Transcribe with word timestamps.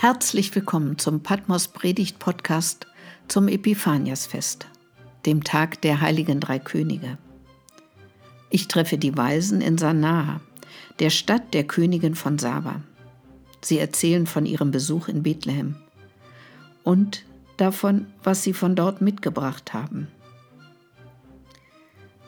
Herzlich 0.00 0.54
willkommen 0.54 0.96
zum 0.96 1.24
Patmos 1.24 1.66
Predigt 1.66 2.20
Podcast 2.20 2.86
zum 3.26 3.48
Epiphaniasfest, 3.48 4.68
dem 5.26 5.42
Tag 5.42 5.82
der 5.82 6.00
heiligen 6.00 6.38
drei 6.38 6.60
Könige. 6.60 7.18
Ich 8.48 8.68
treffe 8.68 8.96
die 8.96 9.16
Weisen 9.16 9.60
in 9.60 9.76
Sanaa, 9.76 10.40
der 11.00 11.10
Stadt 11.10 11.52
der 11.52 11.64
Königin 11.64 12.14
von 12.14 12.38
Saba. 12.38 12.80
Sie 13.60 13.80
erzählen 13.80 14.28
von 14.28 14.46
ihrem 14.46 14.70
Besuch 14.70 15.08
in 15.08 15.24
Bethlehem 15.24 15.74
und 16.84 17.24
davon, 17.56 18.06
was 18.22 18.44
sie 18.44 18.52
von 18.52 18.76
dort 18.76 19.00
mitgebracht 19.00 19.74
haben. 19.74 20.06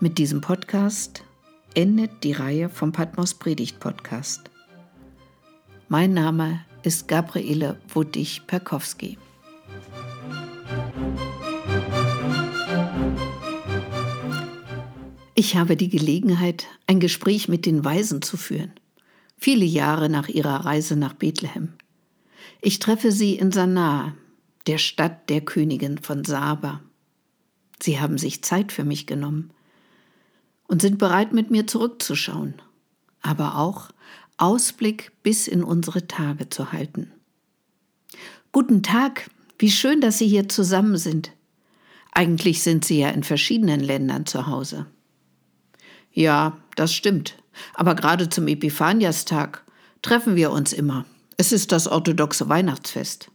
Mit 0.01 0.19
diesem 0.19 0.41
Podcast 0.41 1.23
endet 1.75 2.25
die 2.25 2.33
Reihe 2.33 2.69
vom 2.69 2.91
Patmos 2.91 3.35
Predigt 3.35 3.79
Podcast. 3.79 4.51
Mein 5.89 6.13
Name 6.15 6.55
ist 6.55 6.70
Gabriele 7.07 7.79
Wuttig-Perkowski. 7.89 9.19
Ich 15.35 15.57
habe 15.57 15.77
die 15.77 15.89
Gelegenheit, 15.89 16.67
ein 16.87 17.01
Gespräch 17.01 17.49
mit 17.49 17.67
den 17.67 17.85
Weisen 17.85 18.23
zu 18.23 18.37
führen, 18.37 18.73
viele 19.37 19.65
Jahre 19.65 20.09
nach 20.09 20.29
ihrer 20.29 20.65
Reise 20.65 20.97
nach 20.97 21.15
Bethlehem. 21.15 21.75
Ich 22.63 22.79
treffe 22.79 23.13
sie 23.13 23.37
in 23.37 23.53
Sanaa, 23.53 24.15
der 24.67 24.79
Stadt 24.79 25.29
der 25.29 25.41
Königin 25.41 25.99
von 25.99 26.25
Saba. 26.25 26.81
Sie 27.83 28.01
haben 28.01 28.19
sich 28.19 28.43
Zeit 28.43 28.73
für 28.73 28.85
mich 28.85 29.07
genommen 29.07 29.51
und 30.67 30.83
sind 30.83 30.99
bereit, 30.99 31.33
mit 31.33 31.51
mir 31.51 31.67
zurückzuschauen, 31.67 32.55
aber 33.23 33.57
auch 33.57 33.91
Ausblick 34.41 35.13
bis 35.23 35.47
in 35.47 35.63
unsere 35.63 36.07
Tage 36.07 36.49
zu 36.49 36.73
halten. 36.73 37.13
Guten 38.53 38.83
Tag, 38.83 39.31
wie 39.59 39.71
schön, 39.71 40.01
dass 40.01 40.19
Sie 40.19 40.27
hier 40.27 40.49
zusammen 40.49 40.97
sind. 40.97 41.33
Eigentlich 42.13 42.63
sind 42.63 42.85
Sie 42.85 42.99
ja 42.99 43.11
in 43.11 43.23
verschiedenen 43.23 43.81
Ländern 43.81 44.27
zu 44.27 44.47
Hause. 44.47 44.87
Ja, 46.13 46.59
das 46.75 46.95
stimmt. 46.95 47.37
Aber 47.75 47.95
gerade 47.95 48.29
zum 48.29 48.49
Epiphaniastag 48.49 49.65
treffen 50.03 50.37
wir 50.37 50.51
uns 50.51 50.73
immer. 50.73 51.05
Es 51.37 51.53
ist 51.53 51.73
das 51.73 51.87
orthodoxe 51.87 52.49
Weihnachtsfest. 52.49 53.31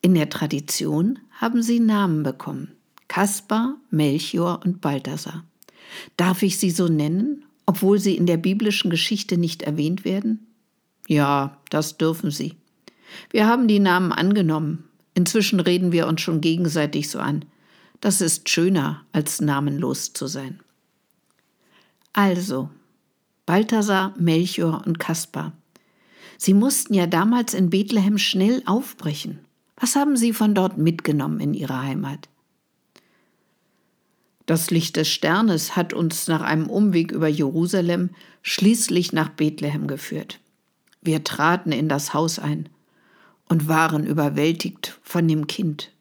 In 0.00 0.14
der 0.14 0.28
Tradition 0.28 1.20
haben 1.30 1.62
sie 1.62 1.78
Namen 1.78 2.24
bekommen. 2.24 2.76
Kaspar, 3.06 3.76
Melchior 3.90 4.60
und 4.64 4.80
Balthasar. 4.80 5.44
Darf 6.16 6.42
ich 6.42 6.58
sie 6.58 6.70
so 6.70 6.88
nennen 6.88 7.44
obwohl 7.72 7.98
sie 7.98 8.18
in 8.18 8.26
der 8.26 8.36
biblischen 8.36 8.90
Geschichte 8.90 9.38
nicht 9.38 9.62
erwähnt 9.62 10.04
werden? 10.04 10.46
Ja, 11.08 11.56
das 11.70 11.96
dürfen 11.96 12.30
sie. 12.30 12.52
Wir 13.30 13.46
haben 13.46 13.66
die 13.66 13.80
Namen 13.80 14.12
angenommen. 14.12 14.84
Inzwischen 15.14 15.58
reden 15.58 15.90
wir 15.90 16.06
uns 16.06 16.20
schon 16.20 16.42
gegenseitig 16.42 17.08
so 17.08 17.18
an. 17.18 17.46
Das 18.02 18.20
ist 18.20 18.50
schöner, 18.50 19.06
als 19.12 19.40
namenlos 19.40 20.12
zu 20.12 20.26
sein. 20.26 20.60
Also, 22.12 22.68
Balthasar, 23.46 24.12
Melchior 24.18 24.82
und 24.84 24.98
Kaspar. 24.98 25.54
Sie 26.36 26.52
mussten 26.52 26.92
ja 26.92 27.06
damals 27.06 27.54
in 27.54 27.70
Bethlehem 27.70 28.18
schnell 28.18 28.62
aufbrechen. 28.66 29.38
Was 29.76 29.96
haben 29.96 30.18
Sie 30.18 30.34
von 30.34 30.54
dort 30.54 30.76
mitgenommen 30.76 31.40
in 31.40 31.54
Ihre 31.54 31.80
Heimat? 31.80 32.28
Das 34.46 34.70
Licht 34.70 34.96
des 34.96 35.08
Sternes 35.08 35.76
hat 35.76 35.92
uns 35.92 36.26
nach 36.26 36.40
einem 36.40 36.68
Umweg 36.68 37.12
über 37.12 37.28
Jerusalem 37.28 38.10
schließlich 38.42 39.12
nach 39.12 39.28
Bethlehem 39.28 39.86
geführt. 39.86 40.40
Wir 41.00 41.22
traten 41.22 41.72
in 41.72 41.88
das 41.88 42.12
Haus 42.12 42.38
ein 42.38 42.68
und 43.48 43.68
waren 43.68 44.04
überwältigt 44.04 44.98
von 45.02 45.28
dem 45.28 45.46
Kind. 45.46 45.92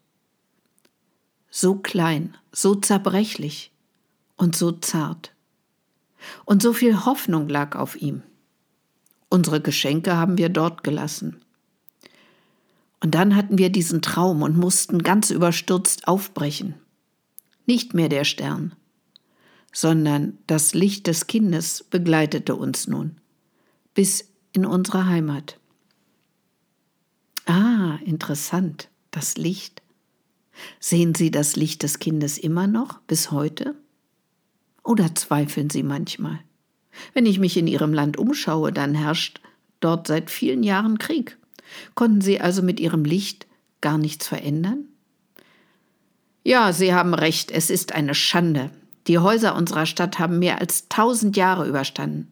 So 1.50 1.76
klein, 1.76 2.36
so 2.52 2.76
zerbrechlich 2.76 3.72
und 4.38 4.56
so 4.56 4.72
zart. 4.72 5.34
Und 6.46 6.62
so 6.62 6.74
viel 6.74 7.06
Hoffnung 7.06 7.48
lag 7.50 7.76
auf 7.76 7.96
ihm. 7.96 8.24
Unsere 9.30 9.62
Geschenke 9.62 10.18
haben 10.18 10.38
wir 10.38 10.50
dort 10.50 10.84
gelassen. 10.84 11.42
Und 13.04 13.16
dann 13.16 13.36
hatten 13.36 13.58
wir 13.58 13.70
diesen 13.70 14.02
Traum 14.02 14.42
und 14.42 14.58
mussten 14.58 15.04
ganz 15.04 15.32
überstürzt 15.32 16.08
aufbrechen 16.08 16.76
nicht 17.72 17.94
mehr 17.94 18.10
der 18.10 18.26
Stern, 18.26 18.76
sondern 19.72 20.38
das 20.46 20.74
Licht 20.74 21.08
des 21.08 21.28
Kindes 21.28 21.86
begleitete 21.90 22.54
uns 22.54 22.86
nun 22.86 23.16
bis 23.94 24.30
in 24.52 24.66
unsere 24.66 25.06
Heimat. 25.06 25.58
Ah, 27.46 27.98
interessant, 28.04 28.90
das 29.10 29.38
Licht. 29.38 29.82
Sehen 30.82 31.16
Sie 31.16 31.32
das 31.32 31.56
Licht 31.56 31.84
des 31.84 32.00
Kindes 32.00 32.38
immer 32.38 32.68
noch 32.68 33.00
bis 33.08 33.32
heute? 33.32 33.76
Oder 34.84 35.16
zweifeln 35.16 35.70
Sie 35.70 35.84
manchmal? 35.84 36.40
Wenn 37.14 37.26
ich 37.26 37.40
mich 37.40 37.56
in 37.56 37.68
Ihrem 37.68 37.94
Land 37.94 38.18
umschaue, 38.18 38.74
dann 38.74 38.96
herrscht 38.96 39.40
dort 39.80 40.08
seit 40.08 40.30
vielen 40.30 40.64
Jahren 40.64 40.98
Krieg. 40.98 41.38
Konnten 41.96 42.20
Sie 42.20 42.42
also 42.42 42.62
mit 42.62 42.82
Ihrem 42.82 43.06
Licht 43.06 43.48
gar 43.80 43.98
nichts 43.98 44.28
verändern? 44.28 44.91
Ja, 46.44 46.74
Sie 46.74 46.94
haben 46.94 47.14
recht, 47.14 47.52
es 47.52 47.70
ist 47.70 47.94
eine 47.94 48.16
Schande. 48.16 48.72
Die 49.08 49.20
Häuser 49.20 49.56
unserer 49.56 49.86
Stadt 49.86 50.20
haben 50.20 50.40
mehr 50.40 50.60
als 50.60 50.88
tausend 50.90 51.38
Jahre 51.38 51.68
überstanden. 51.68 52.32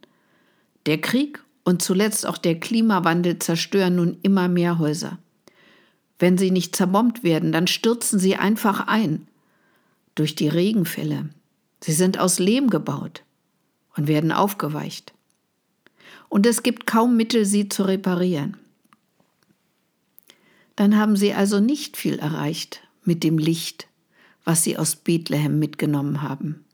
Der 0.85 0.99
Krieg 0.99 1.43
und 1.63 1.81
zuletzt 1.81 2.25
auch 2.25 2.37
der 2.37 2.59
Klimawandel 2.59 3.37
zerstören 3.39 3.95
nun 3.95 4.17
immer 4.23 4.47
mehr 4.47 4.79
Häuser. 4.79 5.19
Wenn 6.17 6.37
sie 6.37 6.51
nicht 6.51 6.75
zerbombt 6.75 7.23
werden, 7.23 7.51
dann 7.51 7.67
stürzen 7.67 8.19
sie 8.19 8.35
einfach 8.35 8.87
ein. 8.87 9.27
Durch 10.15 10.35
die 10.35 10.47
Regenfälle. 10.47 11.29
Sie 11.81 11.93
sind 11.93 12.19
aus 12.19 12.39
Lehm 12.39 12.69
gebaut 12.69 13.23
und 13.95 14.07
werden 14.07 14.31
aufgeweicht. 14.31 15.13
Und 16.27 16.45
es 16.45 16.63
gibt 16.63 16.87
kaum 16.87 17.15
Mittel, 17.15 17.45
sie 17.45 17.69
zu 17.69 17.83
reparieren. 17.83 18.57
Dann 20.75 20.97
haben 20.97 21.15
sie 21.15 21.33
also 21.33 21.59
nicht 21.59 21.97
viel 21.97 22.19
erreicht 22.19 22.81
mit 23.03 23.23
dem 23.23 23.37
Licht 23.37 23.88
was 24.49 24.63
sie 24.63 24.79
aus 24.79 24.95
Bethlehem 24.95 25.59
mitgenommen 25.59 26.23
haben. 26.23 26.65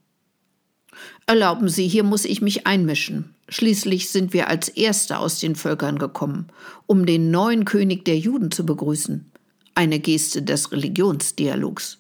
Erlauben 1.27 1.67
Sie, 1.67 1.89
hier 1.89 2.05
muss 2.05 2.23
ich 2.23 2.41
mich 2.41 2.65
einmischen. 2.65 3.35
Schließlich 3.49 4.11
sind 4.11 4.31
wir 4.31 4.47
als 4.47 4.69
Erste 4.69 5.19
aus 5.19 5.41
den 5.41 5.57
Völkern 5.57 5.99
gekommen, 5.99 6.47
um 6.85 7.05
den 7.05 7.31
neuen 7.31 7.65
König 7.65 8.05
der 8.05 8.17
Juden 8.17 8.49
zu 8.49 8.65
begrüßen. 8.65 9.29
Eine 9.73 9.99
Geste 9.99 10.41
des 10.41 10.71
Religionsdialogs. 10.71 11.97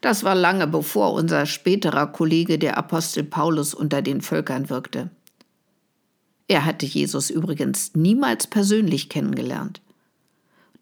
Das 0.00 0.24
war 0.24 0.34
lange 0.34 0.66
bevor 0.66 1.12
unser 1.12 1.46
späterer 1.46 2.08
Kollege 2.08 2.58
der 2.58 2.76
Apostel 2.76 3.22
Paulus 3.22 3.72
unter 3.72 4.02
den 4.02 4.20
Völkern 4.20 4.68
wirkte. 4.68 5.10
Er 6.48 6.64
hatte 6.64 6.86
Jesus 6.86 7.30
übrigens 7.30 7.94
niemals 7.94 8.48
persönlich 8.48 9.08
kennengelernt. 9.08 9.80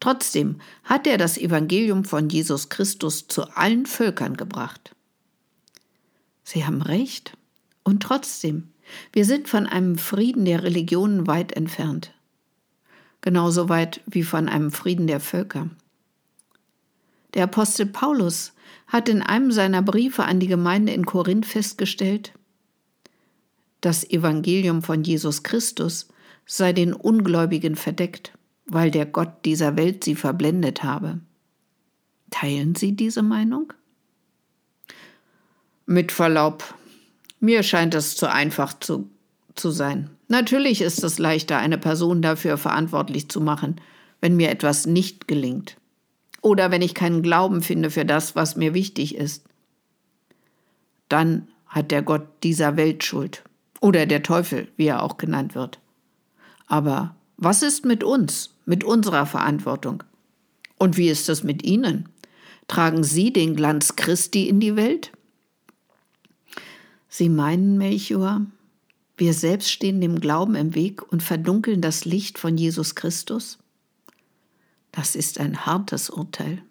Trotzdem 0.02 0.56
hat 0.82 1.06
er 1.06 1.16
das 1.16 1.38
Evangelium 1.38 2.04
von 2.04 2.28
Jesus 2.28 2.70
Christus 2.70 3.28
zu 3.28 3.44
allen 3.56 3.86
Völkern 3.86 4.36
gebracht. 4.36 4.96
Sie 6.42 6.66
haben 6.66 6.82
recht. 6.82 7.38
Und 7.84 8.02
trotzdem, 8.02 8.72
wir 9.12 9.24
sind 9.24 9.48
von 9.48 9.64
einem 9.64 9.98
Frieden 9.98 10.44
der 10.44 10.64
Religionen 10.64 11.28
weit 11.28 11.52
entfernt. 11.52 12.12
Genauso 13.20 13.68
weit 13.68 14.00
wie 14.06 14.24
von 14.24 14.48
einem 14.48 14.72
Frieden 14.72 15.06
der 15.06 15.20
Völker. 15.20 15.70
Der 17.34 17.44
Apostel 17.44 17.86
Paulus 17.86 18.54
hat 18.88 19.08
in 19.08 19.22
einem 19.22 19.52
seiner 19.52 19.82
Briefe 19.82 20.24
an 20.24 20.40
die 20.40 20.48
Gemeinde 20.48 20.92
in 20.92 21.06
Korinth 21.06 21.46
festgestellt, 21.46 22.32
das 23.80 24.02
Evangelium 24.02 24.82
von 24.82 25.04
Jesus 25.04 25.44
Christus 25.44 26.08
sei 26.44 26.72
den 26.72 26.92
Ungläubigen 26.92 27.76
verdeckt 27.76 28.32
weil 28.72 28.90
der 28.90 29.06
Gott 29.06 29.44
dieser 29.44 29.76
Welt 29.76 30.04
sie 30.04 30.14
verblendet 30.14 30.82
habe. 30.82 31.20
Teilen 32.30 32.74
Sie 32.74 32.96
diese 32.96 33.22
Meinung? 33.22 33.72
Mit 35.84 36.12
Verlaub, 36.12 36.74
mir 37.40 37.62
scheint 37.62 37.94
es 37.94 38.16
zu 38.16 38.30
einfach 38.30 38.78
zu, 38.78 39.10
zu 39.54 39.70
sein. 39.70 40.10
Natürlich 40.28 40.80
ist 40.80 41.04
es 41.04 41.18
leichter, 41.18 41.58
eine 41.58 41.76
Person 41.76 42.22
dafür 42.22 42.56
verantwortlich 42.56 43.28
zu 43.28 43.40
machen, 43.40 43.80
wenn 44.20 44.36
mir 44.36 44.50
etwas 44.50 44.86
nicht 44.86 45.28
gelingt. 45.28 45.76
Oder 46.40 46.70
wenn 46.70 46.82
ich 46.82 46.94
keinen 46.94 47.22
Glauben 47.22 47.60
finde 47.62 47.90
für 47.90 48.04
das, 48.04 48.34
was 48.34 48.56
mir 48.56 48.72
wichtig 48.72 49.14
ist. 49.16 49.44
Dann 51.08 51.48
hat 51.66 51.90
der 51.90 52.02
Gott 52.02 52.26
dieser 52.42 52.76
Welt 52.76 53.04
Schuld. 53.04 53.44
Oder 53.80 54.06
der 54.06 54.22
Teufel, 54.22 54.68
wie 54.76 54.86
er 54.86 55.02
auch 55.02 55.18
genannt 55.18 55.54
wird. 55.54 55.80
Aber 56.66 57.16
was 57.36 57.62
ist 57.62 57.84
mit 57.84 58.04
uns, 58.04 58.51
mit 58.64 58.84
unserer 58.84 59.26
Verantwortung? 59.26 60.02
Und 60.78 60.96
wie 60.96 61.08
ist 61.08 61.28
es 61.28 61.42
mit 61.42 61.64
Ihnen? 61.64 62.08
Tragen 62.68 63.04
Sie 63.04 63.32
den 63.32 63.56
Glanz 63.56 63.96
Christi 63.96 64.48
in 64.48 64.60
die 64.60 64.76
Welt? 64.76 65.12
Sie 67.08 67.28
meinen, 67.28 67.76
Melchior, 67.76 68.46
wir 69.16 69.34
selbst 69.34 69.70
stehen 69.70 70.00
dem 70.00 70.20
Glauben 70.20 70.54
im 70.54 70.74
Weg 70.74 71.02
und 71.12 71.22
verdunkeln 71.22 71.80
das 71.80 72.04
Licht 72.04 72.38
von 72.38 72.56
Jesus 72.56 72.94
Christus? 72.94 73.58
Das 74.90 75.14
ist 75.14 75.38
ein 75.38 75.66
hartes 75.66 76.10
Urteil. 76.10 76.62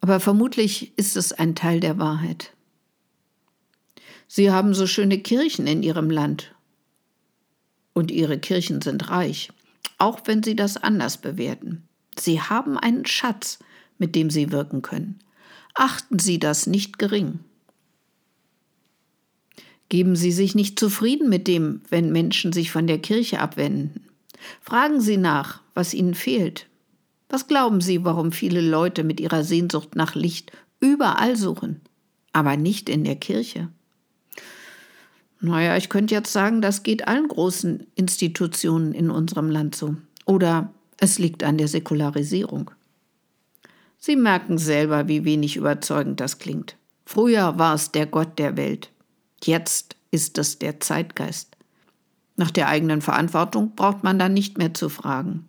Aber 0.00 0.20
vermutlich 0.20 0.96
ist 0.96 1.16
es 1.16 1.32
ein 1.32 1.54
Teil 1.54 1.80
der 1.80 1.98
Wahrheit. 1.98 2.52
Sie 4.26 4.50
haben 4.50 4.74
so 4.74 4.86
schöne 4.86 5.18
Kirchen 5.18 5.66
in 5.66 5.82
Ihrem 5.82 6.10
Land. 6.10 6.54
Und 7.92 8.10
Ihre 8.10 8.38
Kirchen 8.38 8.80
sind 8.80 9.10
reich, 9.10 9.52
auch 10.02 10.22
wenn 10.24 10.42
Sie 10.42 10.56
das 10.56 10.76
anders 10.76 11.16
bewerten. 11.16 11.84
Sie 12.18 12.40
haben 12.40 12.76
einen 12.76 13.06
Schatz, 13.06 13.60
mit 13.98 14.16
dem 14.16 14.30
Sie 14.30 14.50
wirken 14.50 14.82
können. 14.82 15.20
Achten 15.74 16.18
Sie 16.18 16.40
das 16.40 16.66
nicht 16.66 16.98
gering. 16.98 17.38
Geben 19.88 20.16
Sie 20.16 20.32
sich 20.32 20.56
nicht 20.56 20.76
zufrieden 20.76 21.28
mit 21.28 21.46
dem, 21.46 21.82
wenn 21.88 22.10
Menschen 22.10 22.52
sich 22.52 22.72
von 22.72 22.88
der 22.88 22.98
Kirche 22.98 23.38
abwenden. 23.38 24.08
Fragen 24.60 25.00
Sie 25.00 25.16
nach, 25.16 25.60
was 25.72 25.94
ihnen 25.94 26.14
fehlt. 26.14 26.66
Was 27.28 27.46
glauben 27.46 27.80
Sie, 27.80 28.04
warum 28.04 28.32
viele 28.32 28.60
Leute 28.60 29.04
mit 29.04 29.20
ihrer 29.20 29.44
Sehnsucht 29.44 29.94
nach 29.94 30.16
Licht 30.16 30.50
überall 30.80 31.36
suchen, 31.36 31.80
aber 32.32 32.56
nicht 32.56 32.88
in 32.88 33.04
der 33.04 33.16
Kirche? 33.16 33.68
Naja, 35.44 35.76
ich 35.76 35.88
könnte 35.88 36.14
jetzt 36.14 36.32
sagen, 36.32 36.62
das 36.62 36.84
geht 36.84 37.08
allen 37.08 37.26
großen 37.26 37.84
Institutionen 37.96 38.92
in 38.92 39.10
unserem 39.10 39.50
Land 39.50 39.74
so. 39.74 39.96
Oder 40.24 40.72
es 40.98 41.18
liegt 41.18 41.42
an 41.42 41.58
der 41.58 41.66
Säkularisierung. 41.66 42.70
Sie 43.98 44.14
merken 44.14 44.56
selber, 44.56 45.08
wie 45.08 45.24
wenig 45.24 45.56
überzeugend 45.56 46.20
das 46.20 46.38
klingt. 46.38 46.76
Früher 47.04 47.58
war 47.58 47.74
es 47.74 47.90
der 47.90 48.06
Gott 48.06 48.38
der 48.38 48.56
Welt. 48.56 48.90
Jetzt 49.42 49.96
ist 50.12 50.38
es 50.38 50.60
der 50.60 50.78
Zeitgeist. 50.78 51.56
Nach 52.36 52.52
der 52.52 52.68
eigenen 52.68 53.02
Verantwortung 53.02 53.74
braucht 53.74 54.04
man 54.04 54.20
dann 54.20 54.34
nicht 54.34 54.58
mehr 54.58 54.74
zu 54.74 54.88
fragen. 54.88 55.48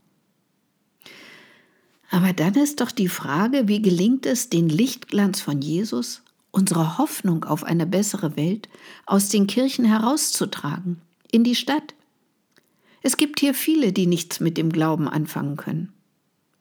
Aber 2.10 2.34
dann 2.34 2.56
ist 2.56 2.82
doch 2.82 2.92
die 2.92 3.10
Frage, 3.10 3.68
wie 3.68 3.82
gelingt 3.82 4.26
es, 4.26 4.50
den 4.50 4.70
Lichtglanz 4.70 5.40
von 5.40 5.62
Jesus, 5.62 6.24
unsere 6.54 7.00
Hoffnung 7.00 7.44
auf 7.44 7.64
eine 7.64 7.86
bessere 7.86 8.38
Welt, 8.38 8.70
aus 9.06 9.28
den 9.28 9.48
Kirchen 9.48 9.86
herauszutragen, 9.86 11.02
in 11.32 11.44
die 11.44 11.56
Stadt. 11.56 11.96
Es 13.02 13.18
gibt 13.18 13.40
hier 13.40 13.56
viele, 13.56 13.92
die 13.92 14.06
nichts 14.06 14.40
mit 14.40 14.56
dem 14.56 14.72
Glauben 14.72 15.10
anfangen 15.10 15.58
können. 15.58 15.92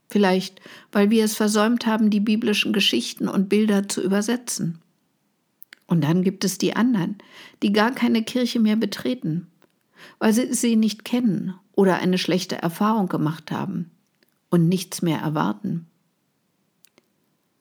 Vielleicht, 0.09 0.61
weil 0.93 1.11
wir 1.11 1.25
es 1.25 1.37
versäumt 1.37 1.87
haben, 1.87 2.11
die 2.11 2.21
biblischen 2.21 2.73
Geschichten 2.73 3.29
und 3.29 3.51
Bilder 3.51 3.87
zu 3.87 4.03
übersetzen. 4.03 4.79
Und 5.87 6.03
dann 6.03 6.23
gibt 6.23 6.45
es 6.45 6.57
die 6.57 6.75
anderen, 6.75 7.19
die 7.63 7.73
gar 7.73 7.93
keine 7.93 8.23
Kirche 8.23 8.61
mehr 8.61 8.77
betreten, 8.77 9.47
weil 10.19 10.33
sie 10.33 10.55
sie 10.55 10.75
nicht 10.75 11.05
kennen 11.05 11.55
oder 11.75 11.97
eine 11.97 12.17
schlechte 12.17 12.57
Erfahrung 12.57 13.09
gemacht 13.09 13.51
haben 13.51 13.91
und 14.49 14.69
nichts 14.69 15.03
mehr 15.03 15.19
erwarten. 15.19 15.87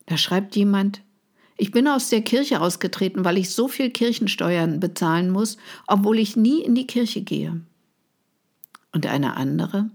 Da 0.06 0.18
schreibt 0.18 0.56
jemand, 0.56 1.02
ich 1.62 1.70
bin 1.70 1.88
aus 1.88 2.10
der 2.10 2.24
Kirche 2.24 2.60
ausgetreten, 2.60 3.24
weil 3.24 3.38
ich 3.38 3.52
so 3.52 3.68
viel 3.68 3.92
Kirchensteuern 3.92 4.80
bezahlen 4.80 5.30
muss, 5.30 5.58
obwohl 5.86 6.18
ich 6.18 6.36
nie 6.36 6.64
in 6.64 6.74
die 6.74 6.88
Kirche 6.88 7.22
gehe. 7.22 7.62
Und 8.92 9.06
eine 9.06 9.38
andere, 9.38 9.92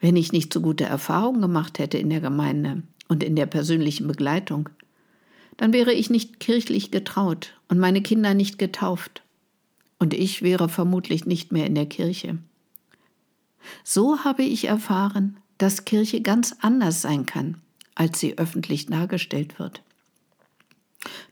wenn 0.00 0.16
ich 0.16 0.32
nicht 0.32 0.50
so 0.50 0.62
gute 0.62 0.84
Erfahrungen 0.84 1.42
gemacht 1.42 1.78
hätte 1.78 1.98
in 1.98 2.08
der 2.08 2.22
Gemeinde 2.22 2.84
und 3.06 3.22
in 3.22 3.36
der 3.36 3.44
persönlichen 3.44 4.06
Begleitung, 4.08 4.70
dann 5.58 5.74
wäre 5.74 5.92
ich 5.92 6.08
nicht 6.08 6.40
kirchlich 6.40 6.90
getraut 6.90 7.52
und 7.68 7.78
meine 7.78 8.00
Kinder 8.00 8.32
nicht 8.32 8.58
getauft 8.58 9.22
und 9.98 10.14
ich 10.14 10.40
wäre 10.40 10.70
vermutlich 10.70 11.26
nicht 11.26 11.52
mehr 11.52 11.66
in 11.66 11.74
der 11.74 11.86
Kirche. 11.86 12.38
So 13.82 14.24
habe 14.24 14.42
ich 14.42 14.64
erfahren, 14.68 15.36
dass 15.58 15.84
Kirche 15.84 16.22
ganz 16.22 16.56
anders 16.60 17.02
sein 17.02 17.26
kann, 17.26 17.58
als 17.94 18.20
sie 18.20 18.38
öffentlich 18.38 18.86
dargestellt 18.86 19.58
wird. 19.58 19.82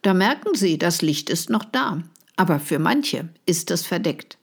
Da 0.02 0.14
merken 0.14 0.54
Sie, 0.54 0.78
das 0.78 1.02
Licht 1.02 1.30
ist 1.30 1.50
noch 1.50 1.64
da, 1.64 2.02
aber 2.36 2.60
für 2.60 2.78
manche 2.78 3.28
ist 3.46 3.70
es 3.70 3.86
verdeckt. 3.86 4.38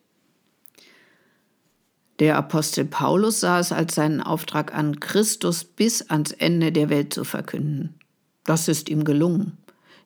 Der 2.19 2.35
Apostel 2.35 2.85
Paulus 2.85 3.39
sah 3.39 3.59
es 3.59 3.71
als 3.71 3.95
seinen 3.95 4.21
Auftrag 4.21 4.73
an, 4.73 4.99
Christus 4.99 5.63
bis 5.63 6.09
ans 6.09 6.31
Ende 6.31 6.71
der 6.71 6.89
Welt 6.89 7.13
zu 7.13 7.23
verkünden. 7.23 7.95
Das 8.43 8.67
ist 8.67 8.89
ihm 8.89 9.05
gelungen. 9.05 9.57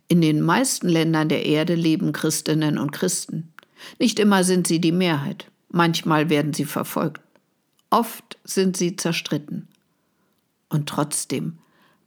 In 0.08 0.22
den 0.22 0.42
meisten 0.42 0.88
Ländern 0.88 1.30
der 1.30 1.46
Erde 1.46 1.74
leben 1.76 2.12
Christinnen 2.12 2.78
und 2.78 2.92
Christen. 2.92 3.52
Nicht 4.00 4.20
immer 4.20 4.44
sind 4.44 4.68
sie 4.68 4.80
die 4.80 4.92
Mehrheit, 4.92 5.50
manchmal 5.70 6.30
werden 6.30 6.54
sie 6.54 6.66
verfolgt, 6.66 7.22
oft 7.90 8.38
sind 8.44 8.78
sie 8.78 8.96
zerstritten. 8.96 9.68
Und 10.70 10.88
trotzdem 10.88 11.58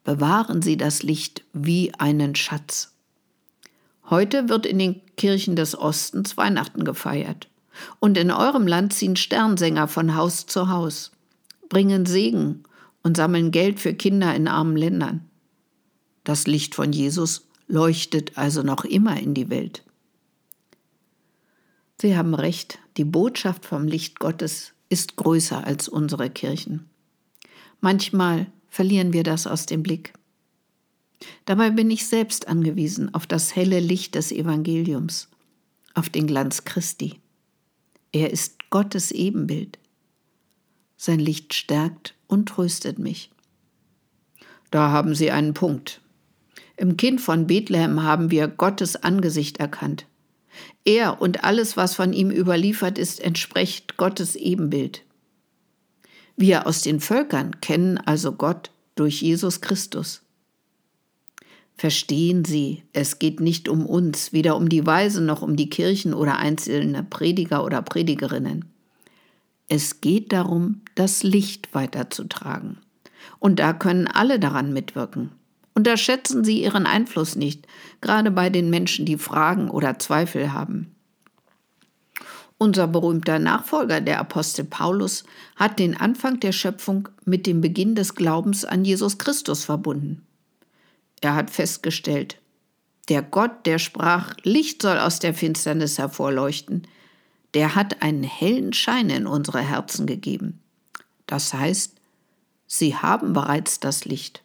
bewahren 0.04 0.62
sie 0.62 0.76
das 0.76 1.02
Licht 1.02 1.44
wie 1.52 1.92
einen 1.94 2.34
Schatz. 2.34 2.95
Heute 4.08 4.48
wird 4.48 4.66
in 4.66 4.78
den 4.78 5.00
Kirchen 5.16 5.56
des 5.56 5.76
Ostens 5.76 6.36
Weihnachten 6.36 6.84
gefeiert. 6.84 7.48
Und 8.00 8.16
in 8.16 8.30
eurem 8.30 8.66
Land 8.66 8.92
ziehen 8.92 9.16
Sternsänger 9.16 9.88
von 9.88 10.14
Haus 10.14 10.46
zu 10.46 10.68
Haus, 10.68 11.12
bringen 11.68 12.06
Segen 12.06 12.62
und 13.02 13.16
sammeln 13.16 13.50
Geld 13.50 13.80
für 13.80 13.94
Kinder 13.94 14.34
in 14.34 14.48
armen 14.48 14.76
Ländern. 14.76 15.28
Das 16.24 16.46
Licht 16.46 16.74
von 16.74 16.92
Jesus 16.92 17.46
leuchtet 17.68 18.38
also 18.38 18.62
noch 18.62 18.84
immer 18.84 19.20
in 19.20 19.34
die 19.34 19.50
Welt. 19.50 19.82
Sie 22.00 22.16
haben 22.16 22.34
recht, 22.34 22.78
die 22.96 23.04
Botschaft 23.04 23.64
vom 23.64 23.86
Licht 23.86 24.20
Gottes 24.20 24.72
ist 24.88 25.16
größer 25.16 25.64
als 25.64 25.88
unsere 25.88 26.30
Kirchen. 26.30 26.88
Manchmal 27.80 28.46
verlieren 28.68 29.12
wir 29.12 29.22
das 29.22 29.46
aus 29.46 29.66
dem 29.66 29.82
Blick. 29.82 30.12
Dabei 31.44 31.70
bin 31.70 31.90
ich 31.90 32.06
selbst 32.06 32.48
angewiesen 32.48 33.14
auf 33.14 33.26
das 33.26 33.56
helle 33.56 33.80
Licht 33.80 34.14
des 34.14 34.32
Evangeliums, 34.32 35.28
auf 35.94 36.08
den 36.08 36.26
Glanz 36.26 36.64
Christi. 36.64 37.20
Er 38.12 38.30
ist 38.30 38.70
Gottes 38.70 39.10
Ebenbild. 39.10 39.78
Sein 40.96 41.18
Licht 41.18 41.54
stärkt 41.54 42.14
und 42.26 42.48
tröstet 42.48 42.98
mich. 42.98 43.30
Da 44.70 44.90
haben 44.90 45.14
Sie 45.14 45.30
einen 45.30 45.54
Punkt. 45.54 46.00
Im 46.76 46.96
Kind 46.96 47.20
von 47.20 47.46
Bethlehem 47.46 48.02
haben 48.02 48.30
wir 48.30 48.48
Gottes 48.48 48.96
Angesicht 48.96 49.58
erkannt. 49.58 50.06
Er 50.84 51.20
und 51.20 51.44
alles, 51.44 51.76
was 51.76 51.94
von 51.94 52.12
ihm 52.12 52.30
überliefert 52.30 52.98
ist, 52.98 53.20
entspricht 53.20 53.96
Gottes 53.96 54.36
Ebenbild. 54.36 55.02
Wir 56.36 56.66
aus 56.66 56.82
den 56.82 57.00
Völkern 57.00 57.60
kennen 57.60 57.98
also 57.98 58.32
Gott 58.32 58.70
durch 58.94 59.22
Jesus 59.22 59.60
Christus. 59.60 60.22
Verstehen 61.76 62.44
Sie, 62.44 62.84
es 62.94 63.18
geht 63.18 63.40
nicht 63.40 63.68
um 63.68 63.84
uns, 63.84 64.32
weder 64.32 64.56
um 64.56 64.68
die 64.68 64.86
Weisen 64.86 65.26
noch 65.26 65.42
um 65.42 65.56
die 65.56 65.68
Kirchen 65.68 66.14
oder 66.14 66.38
einzelne 66.38 67.02
Prediger 67.02 67.64
oder 67.64 67.82
Predigerinnen. 67.82 68.64
Es 69.68 70.00
geht 70.00 70.32
darum, 70.32 70.80
das 70.94 71.22
Licht 71.22 71.74
weiterzutragen. 71.74 72.78
Und 73.40 73.58
da 73.58 73.74
können 73.74 74.06
alle 74.06 74.38
daran 74.38 74.72
mitwirken. 74.72 75.32
Unterschätzen 75.74 76.44
Sie 76.44 76.62
Ihren 76.62 76.86
Einfluss 76.86 77.36
nicht, 77.36 77.66
gerade 78.00 78.30
bei 78.30 78.48
den 78.48 78.70
Menschen, 78.70 79.04
die 79.04 79.18
Fragen 79.18 79.68
oder 79.68 79.98
Zweifel 79.98 80.54
haben. 80.54 80.94
Unser 82.56 82.86
berühmter 82.86 83.38
Nachfolger, 83.38 84.00
der 84.00 84.18
Apostel 84.18 84.64
Paulus, 84.64 85.24
hat 85.56 85.78
den 85.78 85.94
Anfang 85.94 86.40
der 86.40 86.52
Schöpfung 86.52 87.10
mit 87.26 87.46
dem 87.46 87.60
Beginn 87.60 87.94
des 87.94 88.14
Glaubens 88.14 88.64
an 88.64 88.86
Jesus 88.86 89.18
Christus 89.18 89.66
verbunden. 89.66 90.25
Er 91.20 91.34
hat 91.34 91.50
festgestellt, 91.50 92.38
der 93.08 93.22
Gott, 93.22 93.66
der 93.66 93.78
sprach, 93.78 94.34
Licht 94.42 94.82
soll 94.82 94.98
aus 94.98 95.18
der 95.18 95.34
Finsternis 95.34 95.98
hervorleuchten, 95.98 96.86
der 97.54 97.74
hat 97.74 98.02
einen 98.02 98.22
hellen 98.22 98.72
Schein 98.72 99.10
in 99.10 99.26
unsere 99.26 99.60
Herzen 99.60 100.06
gegeben. 100.06 100.60
Das 101.26 101.54
heißt, 101.54 101.94
sie 102.66 102.96
haben 102.96 103.32
bereits 103.32 103.80
das 103.80 104.04
Licht. 104.04 104.42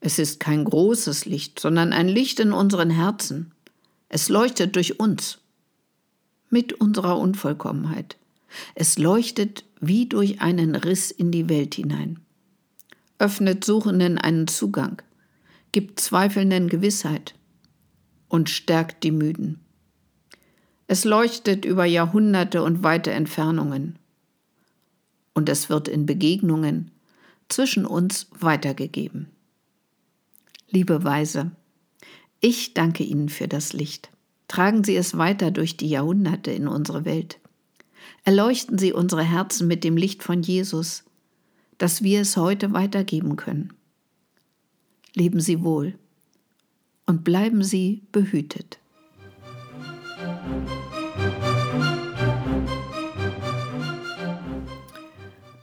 Es 0.00 0.18
ist 0.18 0.40
kein 0.40 0.64
großes 0.64 1.26
Licht, 1.26 1.60
sondern 1.60 1.92
ein 1.92 2.08
Licht 2.08 2.40
in 2.40 2.52
unseren 2.52 2.90
Herzen. 2.90 3.52
Es 4.08 4.28
leuchtet 4.28 4.76
durch 4.76 4.98
uns, 4.98 5.38
mit 6.48 6.72
unserer 6.74 7.18
Unvollkommenheit. 7.18 8.16
Es 8.74 8.98
leuchtet 8.98 9.64
wie 9.80 10.06
durch 10.06 10.40
einen 10.40 10.74
Riss 10.74 11.10
in 11.10 11.30
die 11.30 11.48
Welt 11.48 11.74
hinein, 11.74 12.18
öffnet 13.20 13.64
Suchenden 13.64 14.18
einen 14.18 14.48
Zugang, 14.48 15.02
gibt 15.72 16.00
Zweifelnden 16.00 16.68
Gewissheit 16.68 17.34
und 18.28 18.48
stärkt 18.48 19.04
die 19.04 19.12
Müden. 19.12 19.60
Es 20.86 21.04
leuchtet 21.04 21.64
über 21.64 21.84
Jahrhunderte 21.84 22.64
und 22.64 22.82
weite 22.82 23.12
Entfernungen. 23.12 23.96
Und 25.34 25.48
es 25.48 25.68
wird 25.68 25.86
in 25.86 26.06
Begegnungen 26.06 26.90
zwischen 27.48 27.86
uns 27.86 28.26
weitergegeben. 28.40 29.28
Liebe 30.68 31.04
Weise, 31.04 31.52
ich 32.40 32.74
danke 32.74 33.04
Ihnen 33.04 33.28
für 33.28 33.46
das 33.46 33.72
Licht. 33.72 34.10
Tragen 34.48 34.82
Sie 34.82 34.96
es 34.96 35.16
weiter 35.16 35.50
durch 35.50 35.76
die 35.76 35.88
Jahrhunderte 35.88 36.50
in 36.50 36.66
unsere 36.66 37.04
Welt. 37.04 37.38
Erleuchten 38.24 38.78
Sie 38.78 38.92
unsere 38.92 39.22
Herzen 39.22 39.68
mit 39.68 39.84
dem 39.84 39.96
Licht 39.96 40.22
von 40.22 40.42
Jesus, 40.42 41.04
dass 41.80 42.02
wir 42.02 42.20
es 42.20 42.36
heute 42.36 42.74
weitergeben 42.74 43.36
können. 43.36 43.72
Leben 45.14 45.40
Sie 45.40 45.64
wohl 45.64 45.98
und 47.06 47.24
bleiben 47.24 47.64
Sie 47.64 48.02
behütet. 48.12 48.78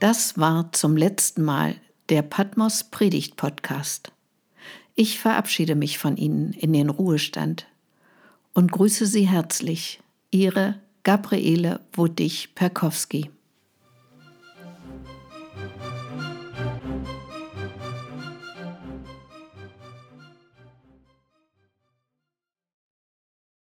Das 0.00 0.36
war 0.36 0.72
zum 0.72 0.96
letzten 0.96 1.44
Mal 1.44 1.76
der 2.08 2.22
Patmos 2.22 2.84
Predigt 2.84 3.36
Podcast. 3.36 4.10
Ich 4.96 5.20
verabschiede 5.20 5.76
mich 5.76 5.98
von 5.98 6.16
Ihnen 6.16 6.52
in 6.52 6.72
den 6.72 6.90
Ruhestand 6.90 7.68
und 8.54 8.72
grüße 8.72 9.06
Sie 9.06 9.28
herzlich, 9.28 10.00
Ihre 10.32 10.80
Gabriele 11.04 11.78
Wuttig-Perkowski. 11.92 13.30